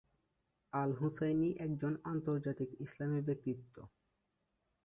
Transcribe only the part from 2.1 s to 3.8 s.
আন্তর্জাতিক ইসলামী ব্যক্তিত্ব।